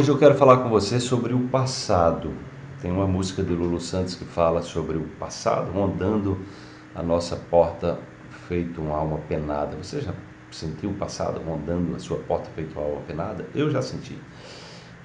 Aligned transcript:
Hoje 0.00 0.10
eu 0.10 0.16
quero 0.16 0.34
falar 0.34 0.62
com 0.62 0.70
você 0.70 0.98
sobre 0.98 1.34
o 1.34 1.40
passado. 1.48 2.32
Tem 2.80 2.90
uma 2.90 3.06
música 3.06 3.42
de 3.42 3.52
Lulu 3.52 3.78
Santos 3.78 4.14
que 4.14 4.24
fala 4.24 4.62
sobre 4.62 4.96
o 4.96 5.02
passado 5.18 5.70
rondando 5.72 6.38
a 6.94 7.02
nossa 7.02 7.36
porta 7.36 7.98
feito 8.48 8.80
uma 8.80 8.96
alma 8.96 9.18
penada. 9.28 9.76
Você 9.76 10.00
já 10.00 10.14
sentiu 10.50 10.88
o 10.88 10.94
passado 10.94 11.38
rondando 11.46 11.94
a 11.94 11.98
sua 11.98 12.16
porta 12.16 12.48
feito 12.54 12.78
uma 12.78 12.88
alma 12.88 13.02
penada? 13.02 13.46
Eu 13.54 13.70
já 13.70 13.82
senti. 13.82 14.16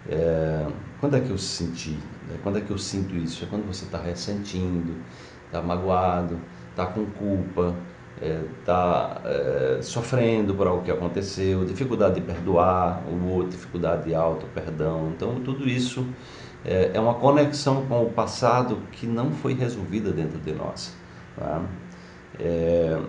É... 0.07 0.65
Quando 1.01 1.17
é 1.17 1.19
que 1.19 1.29
eu 1.29 1.37
senti? 1.37 1.99
É, 2.33 2.37
quando 2.41 2.57
é 2.57 2.61
que 2.61 2.71
eu 2.71 2.77
sinto 2.77 3.17
isso? 3.17 3.43
É 3.43 3.47
quando 3.47 3.67
você 3.67 3.83
está 3.83 3.97
ressentindo, 3.97 4.95
está 5.45 5.61
magoado, 5.61 6.39
está 6.69 6.85
com 6.85 7.05
culpa, 7.05 7.75
está 8.21 9.21
é, 9.25 9.77
é, 9.79 9.81
sofrendo 9.81 10.53
por 10.55 10.67
algo 10.67 10.83
que 10.83 10.91
aconteceu, 10.91 11.65
dificuldade 11.65 12.15
de 12.15 12.21
perdoar 12.21 13.03
o 13.09 13.29
outro, 13.29 13.51
dificuldade 13.51 14.05
de 14.05 14.15
auto-perdão. 14.15 15.11
Então, 15.13 15.41
tudo 15.41 15.67
isso 15.67 16.05
é, 16.63 16.91
é, 16.93 16.99
uma 16.99 17.15
conexão 17.15 17.85
com 17.85 18.03
o 18.03 18.09
passado 18.09 18.79
que 18.91 19.05
não 19.05 19.31
foi 19.31 19.53
resolvida 19.53 20.11
dentro 20.11 20.39
de 20.39 20.53
nós. 20.53 20.95
Tá? 21.37 21.61
É, 22.39 22.99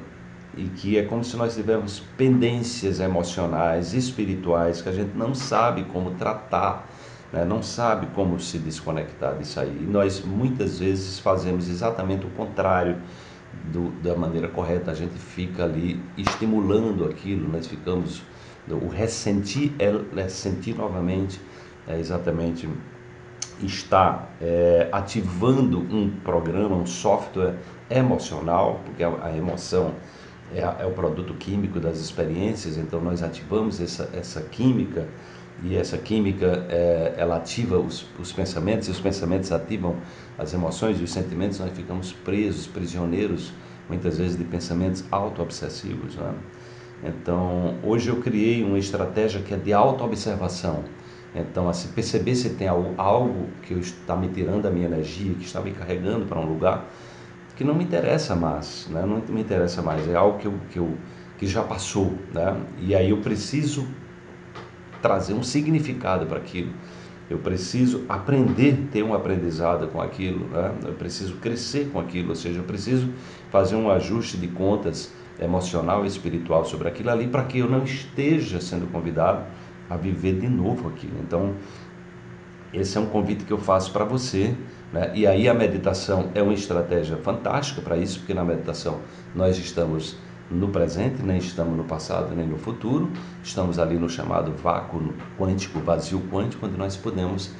e 0.56 0.64
que 0.64 0.98
é 0.98 1.02
como 1.02 1.22
se 1.22 1.36
nós 1.36 1.54
tivéssemos 1.54 2.00
pendências 2.16 2.98
emocionais, 2.98 3.92
espirituais, 3.92 4.80
que 4.80 4.88
a 4.88 4.92
gente 4.92 5.16
não 5.16 5.34
sabe 5.34 5.84
como 5.84 6.12
tratar, 6.12 6.88
né? 7.32 7.44
não 7.44 7.62
sabe 7.62 8.06
como 8.14 8.40
se 8.40 8.58
desconectar 8.58 9.36
disso 9.36 9.60
aí. 9.60 9.78
E 9.82 9.86
nós 9.86 10.24
muitas 10.24 10.78
vezes 10.78 11.18
fazemos 11.18 11.68
exatamente 11.68 12.26
o 12.26 12.30
contrário 12.30 12.96
do, 13.64 13.90
da 14.02 14.14
maneira 14.14 14.48
correta, 14.48 14.90
a 14.90 14.94
gente 14.94 15.18
fica 15.18 15.64
ali 15.64 16.00
estimulando 16.16 17.04
aquilo, 17.04 17.48
nós 17.48 17.66
ficamos. 17.66 18.22
O 18.68 18.88
ressentir 18.88 19.72
é, 19.78 20.20
é 20.20 20.28
sentir 20.28 20.74
novamente, 20.74 21.40
é 21.86 21.98
exatamente 21.98 22.68
está 23.62 24.28
é, 24.40 24.88
ativando 24.92 25.78
um 25.78 26.10
programa, 26.10 26.74
um 26.76 26.86
software 26.86 27.54
emocional, 27.88 28.80
porque 28.84 29.02
a, 29.02 29.12
a 29.22 29.36
emoção 29.36 29.94
é, 30.54 30.60
é, 30.60 30.86
o 30.86 30.90
produto 30.92 31.34
químico 31.34 31.80
das 31.80 31.98
experiências, 31.98 32.76
então 32.76 33.00
nós 33.00 33.22
ativamos 33.22 33.80
essa, 33.80 34.08
essa 34.12 34.40
química 34.42 35.08
e 35.62 35.76
essa 35.76 35.96
química 35.96 36.66
é, 36.68 37.14
ela 37.16 37.36
ativa 37.36 37.78
os, 37.78 38.06
os 38.18 38.32
pensamentos 38.32 38.88
e 38.88 38.90
os 38.90 39.00
pensamentos 39.00 39.50
ativam 39.52 39.96
as 40.38 40.52
emoções 40.52 41.00
e 41.00 41.04
os 41.04 41.12
sentimentos 41.12 41.58
nós 41.58 41.70
ficamos 41.72 42.12
presos 42.12 42.66
prisioneiros 42.66 43.52
muitas 43.88 44.18
vezes 44.18 44.36
de 44.36 44.44
pensamentos 44.44 45.04
auto-obsessivos 45.10 46.16
né? 46.16 46.34
então 47.04 47.76
hoje 47.82 48.08
eu 48.08 48.16
criei 48.16 48.62
uma 48.62 48.78
estratégia 48.78 49.40
que 49.40 49.54
é 49.54 49.56
de 49.56 49.72
auto-observação 49.72 50.84
então 51.34 51.70
perceber 51.94 52.34
se 52.34 52.50
tem 52.50 52.68
algo, 52.68 52.94
algo 52.98 53.48
que 53.62 53.74
está 53.74 54.16
me 54.16 54.28
tirando 54.28 54.66
a 54.66 54.70
minha 54.70 54.86
energia 54.86 55.34
que 55.34 55.44
está 55.44 55.60
me 55.60 55.70
carregando 55.70 56.26
para 56.26 56.38
um 56.38 56.44
lugar 56.44 56.84
que 57.56 57.64
não 57.64 57.74
me 57.74 57.84
interessa 57.84 58.36
mais 58.36 58.86
né? 58.90 59.06
não 59.06 59.22
me 59.26 59.40
interessa 59.40 59.80
mais 59.80 60.06
é 60.06 60.14
algo 60.14 60.38
que 60.38 60.46
eu, 60.46 60.54
que 60.70 60.78
eu 60.78 60.98
que 61.38 61.46
já 61.46 61.62
passou 61.62 62.14
né? 62.32 62.60
e 62.78 62.94
aí 62.94 63.08
eu 63.08 63.18
preciso 63.18 63.86
trazer 65.06 65.34
um 65.34 65.42
significado 65.42 66.26
para 66.26 66.38
aquilo. 66.38 66.72
Eu 67.30 67.38
preciso 67.38 68.04
aprender, 68.08 68.88
ter 68.90 69.04
um 69.04 69.14
aprendizado 69.14 69.86
com 69.86 70.00
aquilo, 70.00 70.48
né? 70.48 70.74
eu 70.84 70.94
preciso 70.94 71.36
crescer 71.36 71.90
com 71.92 72.00
aquilo, 72.00 72.30
ou 72.30 72.34
seja, 72.34 72.58
eu 72.58 72.64
preciso 72.64 73.08
fazer 73.50 73.76
um 73.76 73.88
ajuste 73.88 74.36
de 74.36 74.48
contas 74.48 75.12
emocional 75.40 76.04
e 76.04 76.08
espiritual 76.08 76.64
sobre 76.64 76.88
aquilo 76.88 77.10
ali 77.10 77.28
para 77.28 77.44
que 77.44 77.58
eu 77.58 77.68
não 77.68 77.84
esteja 77.84 78.60
sendo 78.60 78.90
convidado 78.90 79.44
a 79.88 79.96
viver 79.96 80.40
de 80.40 80.48
novo 80.48 80.88
aquilo. 80.88 81.14
Então, 81.22 81.54
esse 82.72 82.98
é 82.98 83.00
um 83.00 83.06
convite 83.06 83.44
que 83.44 83.52
eu 83.52 83.58
faço 83.58 83.92
para 83.92 84.04
você. 84.04 84.54
Né? 84.92 85.12
E 85.14 85.26
aí 85.26 85.48
a 85.48 85.54
meditação 85.54 86.30
é 86.34 86.42
uma 86.42 86.54
estratégia 86.54 87.16
fantástica 87.18 87.80
para 87.80 87.96
isso, 87.96 88.18
porque 88.20 88.34
na 88.34 88.44
meditação 88.44 89.00
nós 89.34 89.56
estamos 89.56 90.16
no 90.50 90.68
presente, 90.68 91.22
nem 91.22 91.38
estamos 91.38 91.76
no 91.76 91.84
passado, 91.84 92.34
nem 92.34 92.46
no 92.46 92.56
futuro, 92.56 93.10
estamos 93.42 93.78
ali 93.78 93.98
no 93.98 94.08
chamado 94.08 94.52
vácuo 94.52 95.12
quântico, 95.38 95.80
vazio 95.80 96.20
quântico, 96.30 96.66
onde 96.66 96.76
nós 96.76 96.96
podemos 96.96 97.50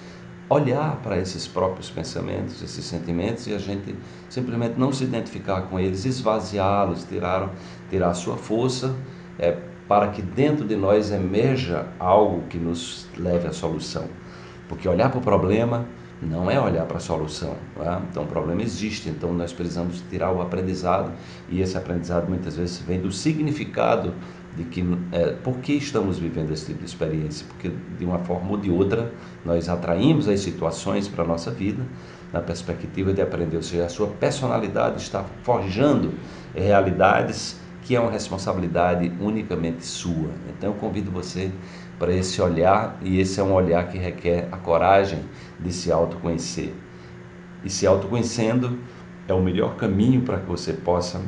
olhar 0.49 0.97
para 1.03 1.19
esses 1.19 1.49
próprios 1.49 1.91
pensamentos, 1.91 2.63
esses 2.63 2.85
sentimentos 2.85 3.47
e 3.49 3.55
a 3.55 3.59
gente 3.59 3.97
simplesmente 4.29 4.79
não 4.79 4.93
se 4.93 5.03
identificar 5.03 5.63
com 5.63 5.79
eles, 5.79 6.05
esvaziá-los, 6.05 7.05
tirar, 7.05 7.51
tirar 7.91 8.11
a 8.11 8.15
sua 8.15 8.37
força, 8.37 8.95
é, 9.39 9.57
para 9.89 10.09
que 10.09 10.23
dentro 10.23 10.67
de 10.67 10.77
nós 10.77 11.11
emerja 11.11 11.87
algo 11.99 12.47
que 12.49 12.59
nos 12.59 13.09
leve 13.17 13.49
à 13.49 13.53
solução. 13.53 14.05
Porque 14.69 14.89
olhar 14.89 15.11
para 15.11 15.19
o 15.19 15.23
problema 15.23 15.87
não 16.21 16.51
é 16.51 16.59
olhar 16.61 16.87
para 16.87 16.97
a 16.97 17.01
solução. 17.01 17.55
É? 17.81 17.99
Então 18.11 18.25
o 18.25 18.27
problema 18.27 18.63
existe, 18.63 19.09
então 19.09 19.33
nós 19.33 19.53
precisamos 19.53 20.03
tirar 20.09 20.33
o 20.33 20.41
aprendizado 20.41 21.13
e 21.49 21.61
esse 21.61 21.77
aprendizado 21.77 22.29
muitas 22.29 22.57
vezes 22.57 22.79
vem 22.79 23.01
do 23.01 23.13
significado 23.13 24.15
de 24.57 24.65
que 24.65 24.83
é, 25.13 25.33
por 25.33 25.59
que 25.59 25.75
estamos 25.75 26.19
vivendo 26.19 26.51
esse 26.51 26.67
tipo 26.67 26.79
de 26.79 26.87
experiência, 26.87 27.47
porque 27.47 27.71
de 27.99 28.05
uma 28.05 28.19
forma 28.21 28.53
ou 28.53 28.57
de 28.57 28.71
outra 28.71 29.13
nós 29.45 29.69
atraímos 29.69 30.29
as 30.29 30.41
situações 30.41 31.07
para 31.07 31.25
a 31.25 31.27
nossa 31.27 31.51
vida 31.51 31.83
na 32.33 32.41
perspectiva 32.41 33.13
de 33.13 33.21
aprender, 33.21 33.57
ou 33.57 33.63
seja, 33.63 33.85
a 33.85 33.89
sua 33.89 34.09
personalidade 34.09 35.01
está 35.01 35.25
forjando 35.43 36.15
realidades 36.55 37.61
que 37.87 37.95
é 37.95 38.01
uma 38.01 38.11
responsabilidade 38.11 39.13
unicamente 39.21 39.87
sua. 39.87 40.31
Então 40.49 40.71
eu 40.71 40.75
convido 40.75 41.09
você 41.09 41.53
para 42.01 42.13
esse 42.13 42.43
olhar, 42.43 42.99
e 43.01 43.21
esse 43.21 43.39
é 43.39 43.43
um 43.45 43.53
olhar 43.53 43.89
que 43.89 43.97
requer 43.97 44.49
a 44.51 44.57
coragem 44.57 45.21
de 45.61 45.73
se 45.73 45.93
autoconhecer. 45.93 46.75
E 47.63 47.71
se 47.71 47.87
autoconhecendo 47.87 48.77
é 49.29 49.33
o 49.33 49.41
melhor 49.41 49.77
caminho 49.77 50.23
para 50.23 50.39
que 50.39 50.47
você 50.47 50.73
possa 50.73 51.23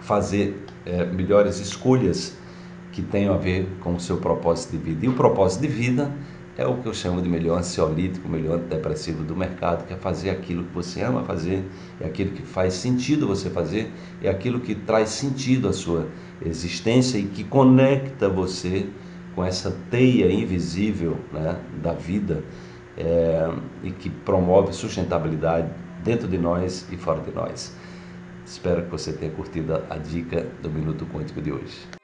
fazer 0.00 0.64
é, 0.86 1.04
melhores 1.04 1.60
escolhas 1.60 2.34
que 2.90 3.02
tenham 3.02 3.34
a 3.34 3.38
ver 3.38 3.68
com 3.80 3.94
o 3.94 4.00
seu 4.00 4.16
propósito 4.16 4.72
de 4.72 4.78
vida. 4.78 5.04
E 5.04 5.08
o 5.10 5.12
propósito 5.12 5.60
de 5.60 5.68
vida 5.68 6.10
é 6.56 6.66
o 6.66 6.76
que 6.76 6.86
eu 6.86 6.92
chamo 6.92 7.22
de 7.22 7.28
melhor 7.28 7.58
ansiolítico, 7.58 8.28
melhor 8.28 8.58
antidepressivo 8.58 9.24
do 9.24 9.34
mercado, 9.34 9.86
que 9.86 9.94
é 9.94 9.96
fazer 9.96 10.30
aquilo 10.30 10.64
que 10.64 10.74
você 10.74 11.02
ama 11.02 11.24
fazer, 11.24 11.64
é 12.00 12.06
aquilo 12.06 12.32
que 12.32 12.42
faz 12.42 12.74
sentido 12.74 13.26
você 13.26 13.48
fazer, 13.48 13.90
é 14.22 14.28
aquilo 14.28 14.60
que 14.60 14.74
traz 14.74 15.08
sentido 15.08 15.68
à 15.68 15.72
sua 15.72 16.06
existência 16.44 17.16
e 17.16 17.24
que 17.24 17.42
conecta 17.44 18.28
você 18.28 18.86
com 19.34 19.42
essa 19.42 19.74
teia 19.90 20.30
invisível 20.30 21.16
né, 21.32 21.56
da 21.82 21.94
vida 21.94 22.44
é, 22.98 23.50
e 23.82 23.90
que 23.90 24.10
promove 24.10 24.72
sustentabilidade 24.72 25.68
dentro 26.04 26.28
de 26.28 26.36
nós 26.36 26.86
e 26.92 26.96
fora 26.96 27.20
de 27.20 27.32
nós. 27.32 27.74
Espero 28.44 28.82
que 28.82 28.90
você 28.90 29.12
tenha 29.12 29.32
curtido 29.32 29.82
a 29.88 29.96
dica 29.96 30.46
do 30.62 30.68
Minuto 30.68 31.06
Quântico 31.06 31.40
de 31.40 31.52
hoje. 31.52 32.01